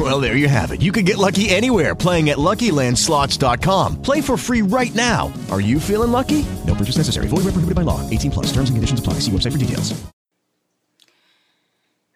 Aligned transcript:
Well, 0.00 0.18
there 0.18 0.34
you 0.34 0.48
have 0.48 0.70
it. 0.70 0.80
You 0.80 0.92
can 0.92 1.04
get 1.04 1.18
lucky 1.18 1.50
anywhere 1.50 1.94
playing 1.94 2.30
at 2.30 2.38
LuckyLandSlots.com. 2.38 4.00
Play 4.00 4.22
for 4.22 4.38
free 4.38 4.62
right 4.62 4.94
now. 4.94 5.30
Are 5.50 5.60
you 5.60 5.78
feeling 5.78 6.10
lucky? 6.10 6.46
No 6.66 6.74
purchase 6.74 6.96
necessary. 6.96 7.26
Void 7.28 7.44
where 7.44 7.52
prohibited 7.52 7.74
by 7.74 7.82
law. 7.82 8.00
18 8.08 8.30
plus. 8.30 8.46
Terms 8.46 8.70
and 8.70 8.78
conditions 8.78 8.98
apply. 8.98 9.14
See 9.20 9.30
website 9.30 9.52
for 9.52 9.58
details. 9.58 9.92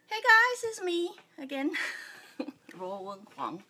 Hey 0.07 0.17
guys, 0.17 0.65
it's 0.65 0.83
me 0.83 1.11
again, 1.37 1.73
Ro 2.79 3.03
Wen 3.03 3.19
Huang. 3.37 3.63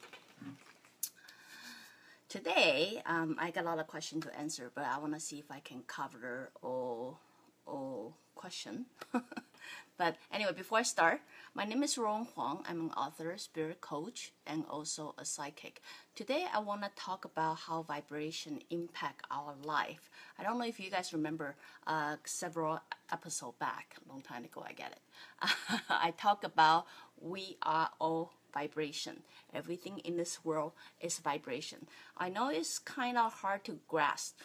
Today, 2.28 3.02
um, 3.06 3.36
I 3.40 3.50
got 3.50 3.64
a 3.64 3.66
lot 3.66 3.80
of 3.80 3.88
questions 3.88 4.24
to 4.26 4.38
answer, 4.38 4.70
but 4.76 4.84
I 4.84 4.98
want 4.98 5.14
to 5.14 5.20
see 5.20 5.40
if 5.40 5.50
I 5.50 5.58
can 5.58 5.82
cover 5.88 6.50
all 6.62 7.18
all 7.66 8.14
question. 8.36 8.86
but 9.96 10.16
anyway, 10.32 10.52
before 10.52 10.78
I 10.78 10.82
start, 10.82 11.20
my 11.54 11.64
name 11.64 11.82
is 11.82 11.96
Ron 11.96 12.26
Huang. 12.34 12.64
I'm 12.68 12.80
an 12.80 12.90
author, 12.90 13.36
spirit 13.38 13.80
coach, 13.80 14.32
and 14.46 14.64
also 14.68 15.14
a 15.18 15.24
psychic. 15.24 15.80
Today, 16.16 16.46
I 16.52 16.58
want 16.58 16.82
to 16.82 16.90
talk 16.96 17.24
about 17.24 17.58
how 17.58 17.82
vibration 17.82 18.60
impact 18.70 19.24
our 19.30 19.54
life. 19.62 20.10
I 20.38 20.42
don't 20.42 20.58
know 20.58 20.66
if 20.66 20.80
you 20.80 20.90
guys 20.90 21.12
remember 21.12 21.54
uh, 21.86 22.16
several 22.24 22.80
episodes 23.12 23.56
back, 23.60 23.96
long 24.08 24.20
time 24.20 24.44
ago. 24.44 24.64
I 24.68 24.72
get 24.72 24.92
it. 24.92 25.50
I 25.88 26.12
talk 26.12 26.42
about 26.44 26.86
we 27.20 27.56
are 27.62 27.90
all 28.00 28.32
vibration. 28.52 29.22
Everything 29.52 29.98
in 30.00 30.16
this 30.16 30.44
world 30.44 30.72
is 31.00 31.18
vibration. 31.18 31.86
I 32.16 32.28
know 32.28 32.48
it's 32.48 32.78
kind 32.78 33.16
of 33.18 33.32
hard 33.32 33.64
to 33.64 33.78
grasp 33.88 34.40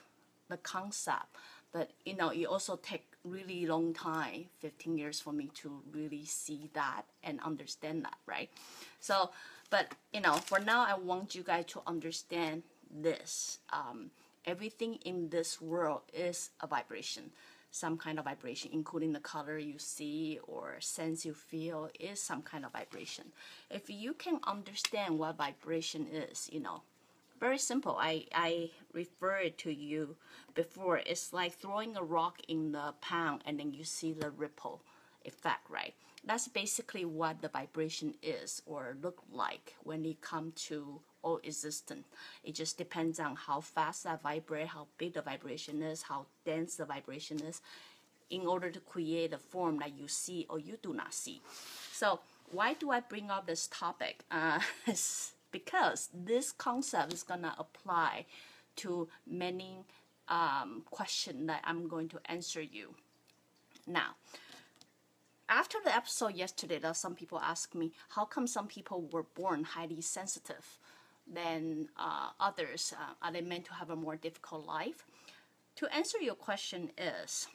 the 0.47 0.57
concept, 0.57 1.35
but 1.71 1.91
you 2.05 2.15
know, 2.15 2.29
it 2.29 2.45
also 2.45 2.75
take 2.75 3.08
really 3.23 3.65
long 3.65 3.93
time, 3.93 4.45
15 4.59 4.97
years 4.97 5.19
for 5.19 5.33
me 5.33 5.49
to 5.55 5.81
really 5.91 6.25
see 6.25 6.69
that 6.73 7.03
and 7.23 7.39
understand 7.41 8.05
that, 8.05 8.17
right? 8.25 8.49
So, 8.99 9.31
but 9.69 9.93
you 10.13 10.21
know, 10.21 10.33
for 10.33 10.59
now, 10.59 10.85
I 10.87 10.95
want 10.95 11.35
you 11.35 11.43
guys 11.43 11.65
to 11.67 11.81
understand 11.85 12.63
this. 12.89 13.59
Um, 13.71 14.11
everything 14.45 14.95
in 15.05 15.29
this 15.29 15.61
world 15.61 16.01
is 16.13 16.49
a 16.61 16.67
vibration 16.67 17.31
some 17.71 17.97
kind 17.97 18.17
of 18.17 18.25
vibration, 18.25 18.71
including 18.73 19.13
the 19.13 19.19
color 19.19 19.57
you 19.57 19.77
see 19.77 20.39
or 20.47 20.77
sense 20.79 21.25
you 21.25 21.33
feel, 21.33 21.89
is 21.99 22.21
some 22.21 22.41
kind 22.41 22.65
of 22.65 22.71
vibration. 22.71 23.25
If 23.69 23.89
you 23.89 24.13
can 24.13 24.39
understand 24.47 25.19
what 25.19 25.37
vibration 25.37 26.07
is, 26.11 26.49
you 26.51 26.59
know, 26.59 26.81
very 27.39 27.57
simple. 27.57 27.97
I, 27.99 28.25
I 28.33 28.71
referred 28.93 29.57
to 29.59 29.71
you 29.71 30.15
before. 30.55 30.97
It's 30.97 31.33
like 31.33 31.53
throwing 31.53 31.95
a 31.95 32.03
rock 32.03 32.39
in 32.47 32.71
the 32.71 32.93
pond 33.01 33.41
and 33.45 33.59
then 33.59 33.73
you 33.73 33.83
see 33.83 34.13
the 34.13 34.29
ripple 34.29 34.81
effect, 35.25 35.69
right? 35.69 35.93
That's 36.25 36.47
basically 36.47 37.05
what 37.05 37.41
the 37.41 37.47
vibration 37.47 38.15
is 38.21 38.61
or 38.65 38.97
look 39.01 39.23
like 39.31 39.75
when 39.83 40.05
it 40.05 40.21
comes 40.21 40.61
to 40.63 40.99
all 41.21 41.39
existent. 41.43 42.05
It 42.43 42.55
just 42.55 42.77
depends 42.77 43.19
on 43.19 43.35
how 43.35 43.61
fast 43.61 44.03
that 44.03 44.21
vibrate, 44.21 44.67
how 44.67 44.87
big 44.97 45.13
the 45.13 45.21
vibration 45.21 45.81
is, 45.81 46.03
how 46.03 46.25
dense 46.45 46.75
the 46.75 46.85
vibration 46.85 47.39
is, 47.41 47.61
in 48.29 48.45
order 48.45 48.69
to 48.69 48.79
create 48.79 49.33
a 49.33 49.37
form 49.37 49.79
that 49.79 49.97
you 49.97 50.07
see 50.07 50.45
or 50.49 50.59
you 50.59 50.77
do 50.81 50.93
not 50.93 51.13
see. 51.13 51.41
So 51.91 52.19
why 52.51 52.73
do 52.73 52.91
I 52.91 52.99
bring 52.99 53.29
up 53.29 53.47
this 53.47 53.67
topic? 53.67 54.23
Uh, 54.29 54.59
because 55.51 56.09
this 56.13 56.51
concept 56.51 57.13
is 57.13 57.23
gonna 57.23 57.55
apply 57.57 58.25
to 58.77 59.07
many 59.27 59.83
um, 60.27 60.83
questions 60.89 61.47
that 61.47 61.61
I'm 61.63 61.87
going 61.87 62.09
to 62.09 62.19
answer 62.25 62.61
you. 62.61 62.95
Now, 63.87 64.15
after 65.47 65.79
the 65.83 65.95
episode 65.95 66.35
yesterday, 66.35 66.77
that 66.79 66.95
some 66.95 67.15
people 67.15 67.39
ask 67.39 67.73
me, 67.73 67.91
how 68.09 68.25
come 68.25 68.45
some 68.45 68.67
people 68.67 69.09
were 69.11 69.23
born 69.23 69.63
highly 69.63 70.01
sensitive? 70.01 70.77
than 71.31 71.89
uh, 71.97 72.29
others? 72.39 72.93
Uh, 72.97 73.13
are 73.21 73.31
they 73.31 73.41
meant 73.41 73.65
to 73.65 73.73
have 73.73 73.89
a 73.89 73.95
more 73.95 74.15
difficult 74.15 74.65
life? 74.65 75.05
To 75.77 75.95
answer 75.95 76.17
your 76.19 76.35
question 76.35 76.91
is, 76.97 77.47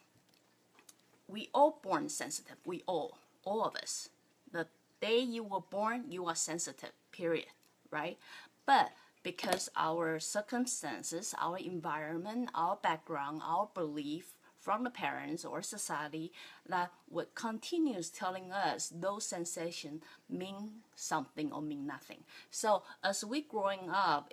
we 1.29 1.49
all 1.55 1.81
born 1.83 2.09
sensitive. 2.09 2.57
We 2.65 2.83
all, 2.87 3.19
all 3.45 3.65
of 3.65 3.77
us. 3.77 4.09
The 4.53 4.67
day 5.01 5.19
you 5.19 5.43
were 5.43 5.61
born, 5.61 6.05
you 6.09 6.27
are 6.27 6.35
sensitive. 6.35 6.93
Period. 7.13 7.47
Right? 7.95 8.19
But 8.67 8.91
because 9.23 9.71
our 9.77 10.19
circumstances, 10.19 11.35
our 11.41 11.59
environment, 11.59 12.51
our 12.55 12.77
background, 12.83 13.41
our 13.45 13.69
belief, 13.73 14.35
from 14.65 14.83
the 14.83 14.91
parents 14.91 15.45
or 15.45 15.61
society 15.61 16.33
that 16.67 16.91
would 17.11 17.35
continues 17.35 18.09
telling 18.09 18.51
us 18.51 18.91
those 19.07 19.27
sensations 19.27 20.03
mean 20.31 20.71
something 20.97 21.53
or 21.53 21.61
mean 21.61 21.87
nothing. 21.87 22.21
So 22.51 22.83
as 23.03 23.23
we 23.23 23.43
growing 23.43 23.91
up, 23.91 24.33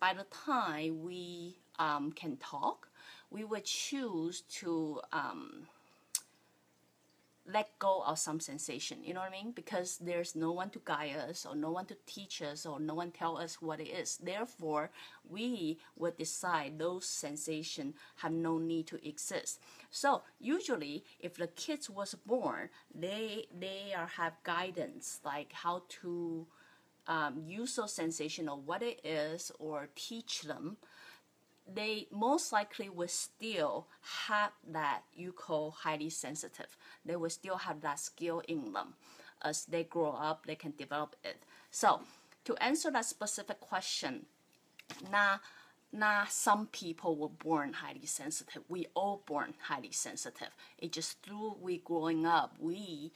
by 0.00 0.12
the 0.12 0.26
time 0.44 1.04
we 1.04 1.54
um, 1.78 2.10
can 2.10 2.36
talk, 2.38 2.88
we 3.30 3.44
would 3.44 3.64
choose 3.64 4.40
to 4.58 5.00
um, 5.12 5.68
let 7.52 7.78
go 7.78 8.02
of 8.06 8.18
some 8.18 8.40
sensation 8.40 8.98
you 9.02 9.14
know 9.14 9.20
what 9.20 9.30
i 9.30 9.42
mean? 9.42 9.52
Because 9.52 9.98
there's 9.98 10.34
no 10.36 10.52
one 10.52 10.70
to 10.70 10.80
guide 10.84 11.16
us 11.28 11.46
or 11.46 11.54
no 11.56 11.70
one 11.70 11.86
to 11.86 11.96
teach 12.06 12.42
us 12.42 12.66
or 12.66 12.78
no 12.80 12.94
one 12.94 13.10
tell 13.10 13.36
us 13.38 13.60
what 13.60 13.80
it 13.80 13.88
is. 13.88 14.18
Therefore 14.22 14.90
we 15.28 15.78
would 15.96 16.16
decide 16.16 16.78
those 16.78 17.06
sensations 17.06 17.94
have 18.16 18.32
no 18.32 18.58
need 18.58 18.86
to 18.88 19.06
exist. 19.06 19.60
So 19.90 20.22
usually 20.40 21.04
if 21.20 21.34
the 21.34 21.48
kids 21.48 21.88
was 21.90 22.14
born 22.14 22.68
they 22.94 23.46
they 23.58 23.92
are 23.96 24.06
have 24.06 24.34
guidance 24.44 25.20
like 25.24 25.52
how 25.52 25.82
to 26.00 26.46
um, 27.06 27.42
use 27.46 27.76
those 27.76 27.92
sensation 27.92 28.48
or 28.48 28.56
what 28.58 28.82
it 28.82 29.00
is 29.04 29.50
or 29.58 29.88
teach 29.94 30.42
them 30.42 30.76
they 31.74 32.06
most 32.10 32.52
likely 32.52 32.88
will 32.88 33.08
still 33.08 33.86
have 34.28 34.52
that 34.70 35.02
you 35.14 35.32
call 35.32 35.70
highly 35.70 36.10
sensitive. 36.10 36.76
They 37.04 37.16
will 37.16 37.30
still 37.30 37.56
have 37.56 37.80
that 37.82 37.98
skill 38.00 38.42
in 38.48 38.72
them. 38.72 38.94
As 39.42 39.64
they 39.64 39.84
grow 39.84 40.10
up, 40.10 40.46
they 40.46 40.54
can 40.54 40.74
develop 40.76 41.16
it. 41.24 41.42
So, 41.70 42.02
to 42.44 42.56
answer 42.56 42.90
that 42.90 43.04
specific 43.06 43.60
question, 43.60 44.26
now, 45.10 45.40
now 45.92 46.24
some 46.28 46.66
people 46.66 47.16
were 47.16 47.28
born 47.28 47.72
highly 47.74 48.06
sensitive. 48.06 48.62
We 48.68 48.86
all 48.94 49.22
born 49.26 49.54
highly 49.62 49.92
sensitive. 49.92 50.50
It 50.78 50.92
just 50.92 51.22
through 51.22 51.56
we 51.60 51.78
growing 51.78 52.26
up, 52.26 52.54
we 52.58 53.12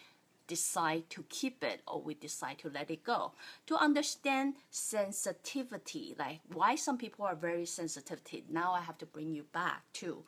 decide 0.46 1.08
to 1.10 1.24
keep 1.28 1.62
it 1.64 1.80
or 1.86 2.00
we 2.00 2.14
decide 2.14 2.58
to 2.58 2.70
let 2.70 2.90
it 2.90 3.04
go. 3.04 3.32
To 3.66 3.76
understand 3.76 4.54
sensitivity, 4.70 6.14
like 6.18 6.40
why 6.52 6.74
some 6.74 6.98
people 6.98 7.24
are 7.24 7.34
very 7.34 7.66
sensitive, 7.66 8.20
now 8.50 8.72
I 8.72 8.80
have 8.80 8.98
to 8.98 9.06
bring 9.06 9.34
you 9.34 9.44
back 9.52 9.82
to 9.94 10.24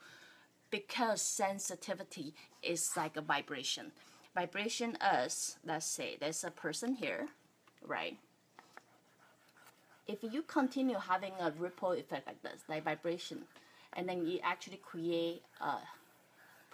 because 0.70 1.22
sensitivity 1.22 2.34
is 2.62 2.96
like 2.96 3.16
a 3.16 3.20
vibration. 3.20 3.92
Vibration 4.34 4.96
is, 5.24 5.56
let's 5.64 5.86
say, 5.86 6.16
there's 6.20 6.44
a 6.44 6.50
person 6.50 6.94
here, 6.94 7.28
right? 7.86 8.18
If 10.06 10.18
you 10.22 10.42
continue 10.42 10.98
having 10.98 11.32
a 11.40 11.52
ripple 11.58 11.92
effect 11.92 12.26
like 12.26 12.42
this, 12.42 12.62
like 12.68 12.84
vibration, 12.84 13.42
and 13.94 14.08
then 14.08 14.26
you 14.26 14.38
actually 14.42 14.76
create 14.76 15.42
a 15.60 15.76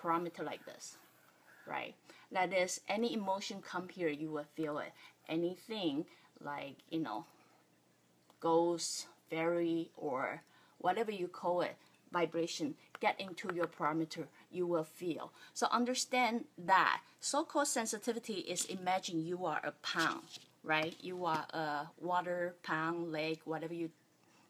parameter 0.02 0.44
like 0.44 0.64
this, 0.66 0.96
right? 1.66 1.94
That 2.30 2.52
is, 2.52 2.80
any 2.88 3.14
emotion 3.14 3.62
come 3.62 3.88
here, 3.88 4.08
you 4.08 4.30
will 4.30 4.46
feel 4.54 4.78
it. 4.78 4.92
Anything 5.28 6.06
like, 6.42 6.76
you 6.90 7.00
know, 7.00 7.26
ghost, 8.40 9.06
fairy, 9.30 9.90
or 9.96 10.42
whatever 10.78 11.10
you 11.10 11.28
call 11.28 11.60
it, 11.60 11.76
vibration, 12.12 12.74
get 13.00 13.20
into 13.20 13.54
your 13.54 13.66
parameter, 13.66 14.26
you 14.50 14.66
will 14.66 14.84
feel. 14.84 15.32
So 15.54 15.66
understand 15.70 16.44
that 16.58 17.00
so-called 17.20 17.68
sensitivity 17.68 18.34
is 18.34 18.64
imagine 18.66 19.24
you 19.24 19.44
are 19.46 19.60
a 19.64 19.72
pound, 19.82 20.22
right? 20.64 20.94
You 21.00 21.24
are 21.24 21.46
a 21.50 21.88
water, 22.00 22.54
pound, 22.62 23.12
lake, 23.12 23.40
whatever 23.44 23.74
you 23.74 23.90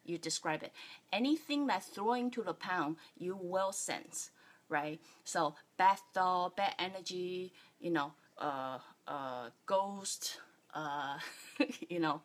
you 0.04 0.18
describe 0.18 0.64
it. 0.64 0.72
Anything 1.12 1.68
that's 1.68 1.86
throwing 1.86 2.28
to 2.32 2.42
the 2.42 2.54
pound, 2.54 2.96
you 3.16 3.38
will 3.40 3.70
sense 3.70 4.30
right? 4.72 5.00
So 5.24 5.54
bad 5.76 5.98
thought, 6.14 6.56
bad 6.56 6.74
energy, 6.78 7.52
you 7.80 7.90
know, 7.90 8.12
uh, 8.38 8.78
uh, 9.06 9.50
ghost, 9.66 10.38
uh, 10.74 11.18
you 11.88 12.00
know, 12.00 12.22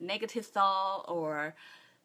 negative 0.00 0.46
thought 0.46 1.04
or 1.08 1.54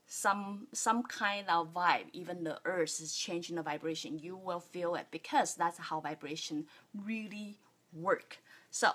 some 0.07 0.67
some 0.73 1.03
kind 1.03 1.47
of 1.49 1.73
vibe, 1.73 2.05
even 2.13 2.43
the 2.43 2.59
earth 2.65 2.99
is 3.01 3.15
changing 3.15 3.55
the 3.55 3.63
vibration, 3.63 4.19
you 4.19 4.35
will 4.35 4.59
feel 4.59 4.95
it 4.95 5.07
because 5.11 5.55
that's 5.55 5.77
how 5.77 5.99
vibration 6.01 6.65
really 7.05 7.57
work. 7.93 8.39
So 8.71 8.91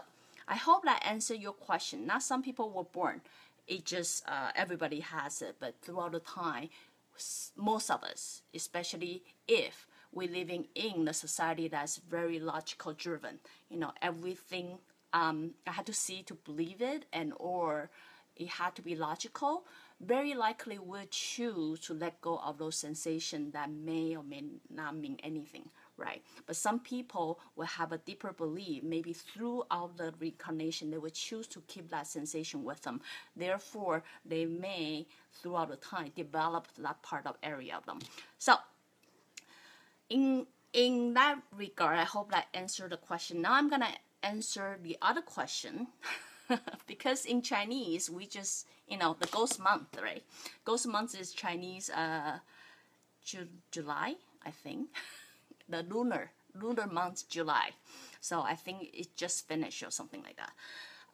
I 0.47 0.57
hope 0.57 0.85
that 0.85 1.03
answered 1.07 1.41
your 1.41 1.53
question. 1.53 2.07
Not 2.07 2.23
some 2.23 2.43
people 2.43 2.71
were 2.71 2.85
born, 2.85 3.23
it 3.67 3.85
just 3.85 4.29
uh, 4.29 4.51
everybody 4.57 5.01
has 5.01 5.43
it, 5.43 5.57
but 5.61 5.75
throughout 5.83 6.13
the 6.13 6.21
time, 6.21 6.69
most 7.57 7.91
of 7.91 8.03
us, 8.05 8.43
especially 8.55 9.23
if 9.47 9.87
we're 10.13 10.31
living 10.31 10.67
in 10.75 11.07
a 11.09 11.15
society 11.15 11.69
that's 11.69 11.97
very 11.97 12.39
logical 12.39 12.93
driven, 12.93 13.39
you 13.71 13.79
know, 13.79 13.93
everything 14.03 14.79
um, 15.13 15.53
I 15.67 15.73
had 15.73 15.87
to 15.87 15.93
see 15.93 16.23
to 16.25 16.35
believe 16.35 16.83
it, 16.83 17.07
and 17.13 17.33
or 17.37 17.91
it 18.37 18.49
had 18.49 18.75
to 18.77 18.83
be 18.83 18.95
logical. 18.95 19.65
Very 20.01 20.35
likely, 20.35 20.79
we'll 20.79 21.07
choose 21.11 21.81
to 21.81 21.95
let 21.95 22.21
go 22.21 22.39
of 22.45 22.59
those 22.59 22.77
sensations 22.77 23.53
that 23.53 23.71
may 23.71 24.17
or 24.17 24.23
may 24.23 24.45
not 24.71 24.97
mean 24.97 25.19
anything 25.23 25.71
right? 25.99 26.23
But 26.47 26.57
some 26.57 26.79
people 26.79 27.41
will 27.57 27.67
have 27.67 27.93
a 27.93 27.99
deeper 27.99 28.33
belief, 28.33 28.83
maybe 28.83 29.13
throughout 29.13 29.97
the 29.97 30.15
reincarnation, 30.19 30.91
they 30.91 30.97
will 30.97 31.11
choose 31.11 31.47
to 31.49 31.61
keep 31.67 31.91
that 31.91 32.07
sensation 32.07 32.65
with 32.65 32.81
them. 32.83 33.01
Therefore, 33.37 34.03
they 34.25 34.47
may, 34.47 35.07
throughout 35.35 35.69
the 35.69 35.77
time, 35.77 36.13
develop 36.17 36.69
that 36.79 37.03
part 37.03 37.27
of 37.27 37.37
area 37.43 37.77
of 37.77 37.85
them. 37.85 37.99
So, 38.39 38.55
in 40.11 40.47
in 40.73 41.15
that 41.15 41.41
regard, 41.57 41.99
I 41.99 42.05
hope 42.05 42.31
that 42.31 42.49
answered 42.55 42.91
the 42.93 42.97
question. 42.97 43.41
Now 43.43 43.55
I'm 43.55 43.69
gonna 43.71 43.95
answer 44.23 44.79
the 44.83 44.97
other 45.03 45.23
question. 45.23 45.89
because 46.87 47.27
in 47.27 47.43
Chinese, 47.43 48.09
we 48.11 48.27
just, 48.27 48.67
you 48.89 48.97
know, 48.97 49.17
the 49.19 49.27
ghost 49.27 49.61
month, 49.61 49.99
right? 50.03 50.25
Ghost 50.65 50.87
month 50.87 51.19
is 51.19 51.33
Chinese 51.33 51.91
uh, 51.91 52.39
Ju- 53.25 53.49
July, 53.71 54.17
I 54.45 54.51
think. 54.51 54.89
the 55.69 55.83
lunar 55.85 56.31
lunar 56.55 56.87
month 56.87 57.29
July. 57.29 57.71
So 58.21 58.43
I 58.43 58.55
think 58.55 58.91
it 58.95 59.17
just 59.17 59.47
finished 59.49 59.83
or 59.83 59.91
something 59.91 60.23
like 60.23 60.37
that. 60.37 60.53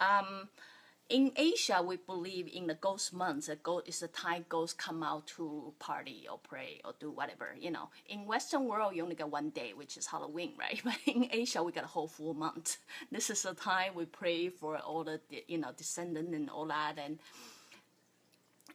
Um, 0.00 0.48
in 1.10 1.32
Asia, 1.36 1.82
we 1.82 1.96
believe 1.96 2.48
in 2.52 2.66
the 2.66 2.74
ghost 2.74 3.12
months. 3.12 3.46
The 3.48 3.56
ghost 3.56 3.88
is 3.88 4.00
the 4.00 4.08
time 4.08 4.46
ghosts 4.48 4.74
come 4.74 5.02
out 5.02 5.26
to 5.36 5.74
party 5.78 6.26
or 6.30 6.38
pray 6.38 6.80
or 6.84 6.94
do 6.98 7.10
whatever. 7.10 7.54
You 7.58 7.70
know, 7.70 7.90
in 8.08 8.26
Western 8.26 8.64
world, 8.64 8.96
you 8.96 9.02
only 9.02 9.14
get 9.14 9.28
one 9.28 9.50
day, 9.50 9.72
which 9.74 9.96
is 9.96 10.06
Halloween, 10.06 10.52
right? 10.58 10.80
But 10.82 10.96
in 11.06 11.28
Asia, 11.30 11.62
we 11.62 11.72
get 11.72 11.84
a 11.84 11.88
whole 11.88 12.08
full 12.08 12.34
month. 12.34 12.78
This 13.12 13.30
is 13.30 13.42
the 13.42 13.54
time 13.54 13.94
we 13.94 14.06
pray 14.06 14.48
for 14.48 14.78
all 14.78 15.04
the 15.04 15.20
you 15.46 15.58
know 15.58 15.70
descendant 15.76 16.34
and 16.34 16.48
all 16.50 16.66
that, 16.66 16.94
and 16.98 17.18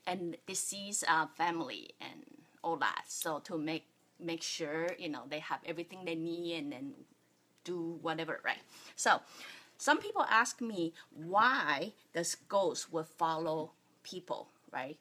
and 0.05 0.37
deceased 0.47 1.03
uh, 1.07 1.27
family 1.35 1.89
and 1.99 2.23
all 2.63 2.77
that. 2.77 3.05
So 3.07 3.39
to 3.39 3.57
make 3.57 3.85
make 4.19 4.43
sure 4.43 4.87
you 4.99 5.09
know 5.09 5.23
they 5.29 5.39
have 5.39 5.59
everything 5.65 6.05
they 6.05 6.15
need 6.15 6.57
and 6.57 6.71
then 6.73 6.93
do 7.63 7.99
whatever 8.01 8.39
right 8.43 8.59
so 8.95 9.19
some 9.79 9.97
people 9.97 10.25
ask 10.29 10.61
me 10.61 10.93
why 11.09 11.93
does 12.13 12.35
ghosts 12.47 12.91
will 12.91 13.07
follow 13.17 13.71
people 14.03 14.49
right 14.71 14.97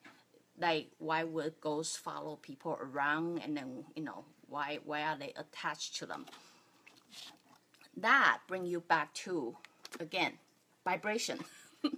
like 0.58 0.88
why 0.98 1.25
would 1.25 1.60
ghosts 1.60 1.96
follow 1.96 2.36
people 2.36 2.78
around 2.80 3.40
and 3.44 3.56
then 3.56 3.84
you 3.94 4.02
know 4.02 4.25
why 4.48 4.78
why 4.84 5.02
are 5.02 5.19
they 5.19 5.34
attached 5.36 5.96
to 5.96 6.06
them 6.06 6.25
that 7.96 8.38
bring 8.46 8.64
you 8.64 8.80
back 8.80 9.12
to 9.12 9.56
again 10.00 10.32
vibration 10.84 11.38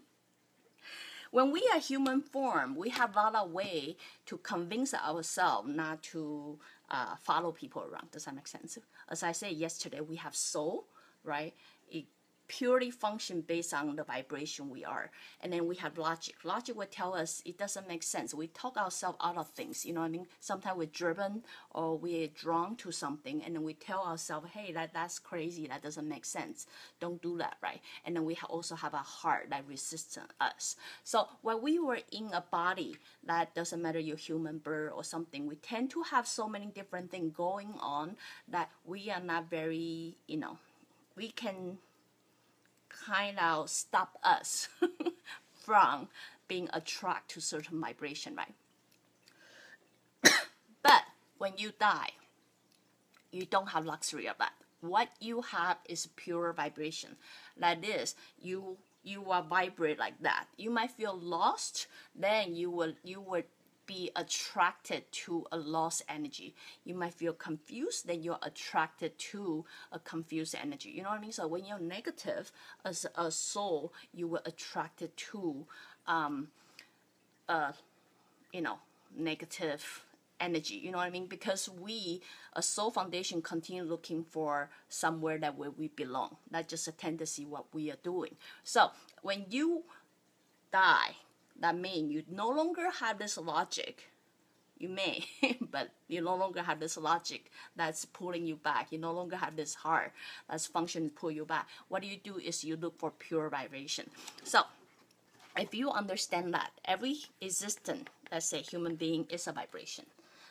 when 1.30 1.52
we 1.52 1.62
are 1.72 1.78
human 1.78 2.22
form 2.22 2.74
we 2.74 2.88
have 2.88 3.14
a 3.14 3.18
lot 3.18 3.34
of 3.34 3.50
way 3.52 3.96
to 4.26 4.38
convince 4.38 4.94
ourselves 4.94 5.68
not 5.68 6.02
to 6.02 6.58
uh, 6.90 7.14
follow 7.22 7.52
people 7.52 7.82
around. 7.82 8.10
Does 8.10 8.24
that 8.24 8.34
make 8.34 8.48
sense? 8.48 8.78
As 9.08 9.22
I 9.22 9.32
said 9.32 9.52
yesterday, 9.52 10.00
we 10.00 10.16
have 10.16 10.34
soul, 10.34 10.86
right? 11.24 11.54
It 11.88 12.06
purely 12.50 12.90
function 12.90 13.42
based 13.42 13.72
on 13.72 13.94
the 13.94 14.02
vibration 14.02 14.68
we 14.68 14.84
are. 14.84 15.12
And 15.40 15.52
then 15.52 15.68
we 15.68 15.76
have 15.76 15.96
logic. 15.96 16.34
Logic 16.42 16.76
will 16.76 16.86
tell 16.90 17.14
us 17.14 17.40
it 17.46 17.56
doesn't 17.56 17.86
make 17.86 18.02
sense. 18.02 18.34
We 18.34 18.48
talk 18.48 18.76
ourselves 18.76 19.18
out 19.22 19.36
of 19.36 19.48
things. 19.50 19.86
You 19.86 19.92
know 19.92 20.00
what 20.00 20.06
I 20.06 20.10
mean? 20.10 20.26
Sometimes 20.40 20.76
we're 20.76 20.86
driven 20.86 21.44
or 21.70 21.96
we're 21.96 22.26
drawn 22.26 22.74
to 22.76 22.90
something 22.90 23.40
and 23.44 23.54
then 23.54 23.62
we 23.62 23.74
tell 23.74 24.02
ourselves, 24.02 24.48
hey, 24.52 24.72
that, 24.72 24.92
that's 24.92 25.20
crazy. 25.20 25.68
That 25.68 25.82
doesn't 25.82 26.08
make 26.08 26.24
sense. 26.24 26.66
Don't 26.98 27.22
do 27.22 27.38
that, 27.38 27.56
right? 27.62 27.80
And 28.04 28.16
then 28.16 28.24
we 28.24 28.36
also 28.48 28.74
have 28.74 28.94
a 28.94 28.98
heart 28.98 29.46
that 29.50 29.62
resists 29.68 30.18
us. 30.40 30.74
So 31.04 31.28
when 31.42 31.62
we 31.62 31.78
were 31.78 32.00
in 32.10 32.30
a 32.32 32.40
body 32.50 32.96
that 33.26 33.54
doesn't 33.54 33.80
matter 33.80 34.00
you're 34.00 34.16
human, 34.16 34.58
bird, 34.58 34.90
or 34.90 35.04
something, 35.04 35.46
we 35.46 35.54
tend 35.54 35.90
to 35.90 36.02
have 36.02 36.26
so 36.26 36.48
many 36.48 36.66
different 36.66 37.12
things 37.12 37.32
going 37.36 37.74
on 37.78 38.16
that 38.48 38.70
we 38.84 39.08
are 39.08 39.20
not 39.20 39.48
very, 39.48 40.16
you 40.26 40.38
know, 40.38 40.58
we 41.16 41.28
can 41.30 41.78
kind 42.90 43.38
of 43.38 43.70
stop 43.70 44.18
us 44.22 44.68
from 45.54 46.08
being 46.48 46.68
attracted 46.72 47.34
to 47.34 47.40
certain 47.40 47.80
vibration, 47.80 48.36
right? 48.36 48.54
but 50.82 51.02
when 51.38 51.52
you 51.56 51.72
die, 51.78 52.10
you 53.30 53.46
don't 53.46 53.68
have 53.70 53.86
luxury 53.86 54.26
of 54.26 54.36
that. 54.38 54.52
What 54.80 55.08
you 55.20 55.42
have 55.42 55.78
is 55.84 56.08
pure 56.16 56.52
vibration. 56.52 57.16
That 57.58 57.84
is, 57.84 58.14
you 58.40 58.78
you 59.02 59.30
are 59.30 59.42
vibrate 59.42 59.98
like 59.98 60.20
that. 60.22 60.46
You 60.56 60.70
might 60.70 60.90
feel 60.90 61.18
lost, 61.18 61.86
then 62.14 62.54
you 62.54 62.70
will 62.70 62.94
you 63.04 63.20
will 63.20 63.42
be 63.86 64.10
attracted 64.14 65.10
to 65.12 65.44
a 65.50 65.56
lost 65.56 66.02
energy. 66.08 66.54
You 66.84 66.94
might 66.94 67.14
feel 67.14 67.32
confused, 67.32 68.06
then 68.06 68.22
you're 68.22 68.38
attracted 68.42 69.18
to 69.18 69.64
a 69.90 69.98
confused 69.98 70.54
energy. 70.60 70.90
You 70.90 71.02
know 71.02 71.08
what 71.10 71.18
I 71.18 71.20
mean? 71.20 71.32
So 71.32 71.46
when 71.46 71.64
you're 71.64 71.80
negative 71.80 72.52
as 72.84 73.06
a 73.16 73.30
soul, 73.30 73.92
you 74.12 74.28
were 74.28 74.42
attracted 74.46 75.16
to, 75.16 75.66
um, 76.06 76.48
uh, 77.48 77.72
you 78.52 78.62
know, 78.62 78.78
negative 79.16 80.04
energy. 80.40 80.76
You 80.76 80.90
know 80.90 80.98
what 80.98 81.06
I 81.06 81.10
mean? 81.10 81.26
Because 81.26 81.68
we, 81.68 82.22
a 82.54 82.62
soul 82.62 82.90
foundation, 82.90 83.42
continue 83.42 83.82
looking 83.82 84.24
for 84.24 84.70
somewhere 84.88 85.38
that 85.38 85.56
where 85.56 85.70
we 85.70 85.88
belong. 85.88 86.36
Not 86.50 86.68
just 86.68 86.88
a 86.88 86.92
tendency 86.92 87.44
what 87.44 87.66
we 87.74 87.90
are 87.90 87.98
doing. 88.02 88.36
So 88.64 88.90
when 89.22 89.46
you 89.50 89.84
die, 90.72 91.16
that 91.60 91.76
means 91.76 92.10
you 92.10 92.22
no 92.30 92.48
longer 92.48 92.90
have 92.90 93.18
this 93.18 93.36
logic. 93.36 94.10
You 94.78 94.88
may, 94.88 95.26
but 95.70 95.90
you 96.08 96.22
no 96.22 96.34
longer 96.34 96.62
have 96.62 96.80
this 96.80 96.96
logic 96.96 97.50
that's 97.76 98.06
pulling 98.06 98.46
you 98.46 98.56
back. 98.56 98.90
You 98.90 98.98
no 98.98 99.12
longer 99.12 99.36
have 99.36 99.54
this 99.54 99.74
heart 99.74 100.12
that's 100.48 100.66
function 100.66 101.10
pull 101.10 101.30
you 101.30 101.44
back. 101.44 101.68
What 101.88 102.02
you 102.02 102.16
do 102.16 102.38
is 102.38 102.64
you 102.64 102.76
look 102.76 102.98
for 102.98 103.10
pure 103.10 103.50
vibration. 103.50 104.08
So, 104.42 104.62
if 105.54 105.74
you 105.74 105.90
understand 105.90 106.54
that 106.54 106.70
every 106.86 107.18
existent, 107.42 108.08
let's 108.32 108.46
say 108.46 108.62
human 108.62 108.96
being, 108.96 109.26
is 109.28 109.46
a 109.46 109.52
vibration. 109.52 110.06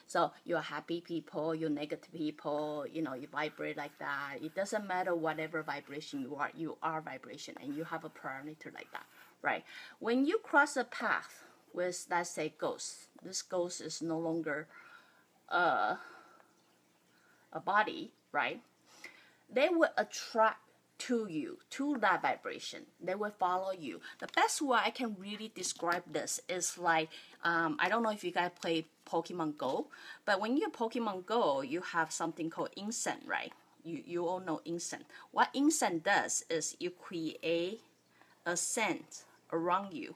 So 0.05 0.31
you're 0.45 0.61
happy 0.61 1.01
people, 1.01 1.53
you're 1.53 1.69
negative 1.69 2.11
people, 2.11 2.85
you 2.91 3.01
know, 3.01 3.13
you 3.13 3.27
vibrate 3.27 3.77
like 3.77 3.97
that. 3.99 4.37
It 4.41 4.55
doesn't 4.55 4.87
matter 4.87 5.15
whatever 5.15 5.61
vibration 5.61 6.21
you 6.21 6.35
are, 6.35 6.49
you 6.55 6.77
are 6.81 6.99
vibration 7.01 7.55
and 7.61 7.75
you 7.75 7.83
have 7.83 8.03
a 8.03 8.09
parameter 8.09 8.73
like 8.73 8.91
that 8.91 9.05
right? 9.41 9.63
When 9.99 10.25
you 10.25 10.39
cross 10.39 10.77
a 10.77 10.83
path 10.83 11.43
with, 11.73 12.05
let's 12.09 12.29
say, 12.29 12.53
ghost, 12.57 13.07
this 13.23 13.41
ghost 13.41 13.81
is 13.81 14.01
no 14.01 14.17
longer 14.17 14.67
uh, 15.49 15.95
a 17.53 17.59
body, 17.59 18.11
right? 18.31 18.61
They 19.51 19.69
will 19.69 19.89
attract 19.97 20.59
to 20.99 21.27
you, 21.29 21.57
to 21.71 21.97
that 21.99 22.21
vibration. 22.21 22.81
They 23.01 23.15
will 23.15 23.31
follow 23.31 23.71
you. 23.71 24.01
The 24.19 24.27
best 24.35 24.61
way 24.61 24.79
I 24.83 24.89
can 24.89 25.15
really 25.17 25.51
describe 25.55 26.03
this 26.11 26.41
is 26.49 26.77
like, 26.77 27.09
um, 27.43 27.77
I 27.79 27.89
don't 27.89 28.03
know 28.03 28.11
if 28.11 28.23
you 28.23 28.31
guys 28.31 28.51
play 28.61 28.85
Pokemon 29.09 29.57
Go, 29.57 29.87
but 30.25 30.41
when 30.41 30.57
you 30.57 30.69
Pokemon 30.69 31.25
Go, 31.25 31.61
you 31.61 31.81
have 31.81 32.11
something 32.11 32.49
called 32.49 32.69
incense, 32.75 33.25
right? 33.25 33.53
You, 33.83 34.03
you 34.05 34.27
all 34.27 34.41
know 34.41 34.61
incense. 34.65 35.05
What 35.31 35.49
incense 35.53 36.03
does 36.03 36.43
is 36.49 36.75
you 36.79 36.89
create 36.91 37.81
a 38.45 38.57
scent 38.57 39.23
around 39.51 39.93
you. 39.93 40.15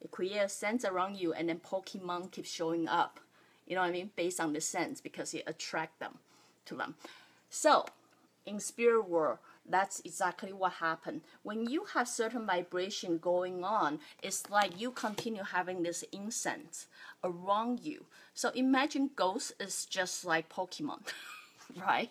It 0.00 0.10
creates 0.10 0.44
a 0.44 0.48
sense 0.48 0.84
around 0.84 1.16
you, 1.16 1.32
and 1.32 1.48
then 1.48 1.60
Pokemon 1.60 2.30
keep 2.30 2.46
showing 2.46 2.88
up. 2.88 3.20
You 3.66 3.74
know 3.74 3.82
what 3.82 3.88
I 3.88 3.92
mean? 3.92 4.10
Based 4.16 4.40
on 4.40 4.52
the 4.52 4.60
sense, 4.60 5.00
because 5.00 5.34
it 5.34 5.44
attract 5.46 6.00
them 6.00 6.18
to 6.66 6.74
them. 6.74 6.94
So, 7.50 7.84
in 8.46 8.60
spirit 8.60 9.08
world, 9.08 9.38
that's 9.68 10.00
exactly 10.00 10.52
what 10.52 10.72
happened. 10.74 11.20
When 11.42 11.68
you 11.68 11.84
have 11.94 12.08
certain 12.08 12.46
vibration 12.46 13.18
going 13.18 13.62
on, 13.62 14.00
it's 14.22 14.48
like 14.50 14.80
you 14.80 14.90
continue 14.90 15.44
having 15.44 15.82
this 15.82 16.02
incense 16.12 16.86
around 17.22 17.80
you. 17.80 18.06
So 18.34 18.50
imagine 18.50 19.10
ghosts 19.14 19.52
is 19.60 19.86
just 19.86 20.24
like 20.24 20.48
Pokemon, 20.48 21.00
right? 21.76 22.10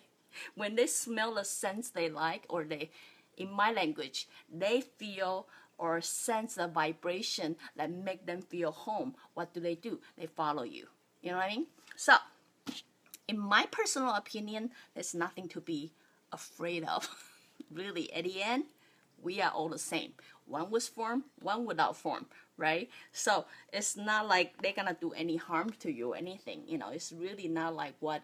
When 0.56 0.76
they 0.76 0.88
smell 0.88 1.34
the 1.36 1.44
scent 1.44 1.92
they 1.94 2.10
like, 2.10 2.46
or 2.50 2.64
they, 2.64 2.92
in 3.36 3.52
my 3.52 3.72
language, 3.72 4.28
they 4.54 4.82
feel 4.82 5.48
or 5.80 6.02
sense 6.02 6.56
the 6.56 6.68
vibration 6.68 7.56
that 7.76 7.90
make 7.90 8.26
them 8.26 8.42
feel 8.42 8.72
home, 8.72 9.16
what 9.34 9.54
do 9.54 9.60
they 9.60 9.76
do? 9.76 10.00
They 10.18 10.28
follow 10.28 10.64
you. 10.64 10.88
You 11.22 11.32
know 11.32 11.38
what 11.38 11.46
I 11.46 11.56
mean? 11.56 11.68
So, 11.96 12.16
in 13.28 13.40
my 13.40 13.68
personal 13.72 14.14
opinion, 14.14 14.72
there's 14.94 15.16
nothing 15.16 15.48
to 15.50 15.62
be 15.62 15.94
afraid 16.32 16.84
of. 16.84 17.10
really, 17.72 18.12
at 18.14 18.26
the 18.26 18.44
end, 18.44 18.66
we 19.22 19.42
are 19.42 19.52
all 19.52 19.70
the 19.70 19.80
same. 19.80 20.14
One 20.46 20.70
with 20.72 20.88
form, 20.88 21.26
one 21.42 21.66
without 21.66 21.96
form, 21.96 22.26
right? 22.58 22.90
So 23.12 23.46
it's 23.72 23.96
not 23.96 24.28
like 24.28 24.62
they're 24.62 24.74
gonna 24.74 24.98
do 25.00 25.12
any 25.12 25.36
harm 25.36 25.72
to 25.80 25.92
you 25.92 26.14
or 26.14 26.18
anything. 26.18 26.64
You 26.66 26.78
know, 26.78 26.90
it's 26.90 27.12
really 27.12 27.48
not 27.48 27.76
like 27.76 27.94
what 28.00 28.24